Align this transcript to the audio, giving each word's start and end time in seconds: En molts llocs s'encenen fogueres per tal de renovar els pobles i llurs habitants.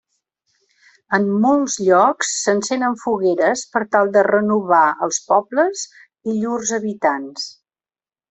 En 1.17 1.25
molts 1.43 1.75
llocs 1.89 2.31
s'encenen 2.45 2.95
fogueres 3.03 3.63
per 3.75 3.83
tal 3.97 4.09
de 4.17 4.25
renovar 4.29 4.81
els 5.09 5.21
pobles 5.29 5.85
i 6.33 6.37
llurs 6.39 6.73
habitants. 6.81 7.47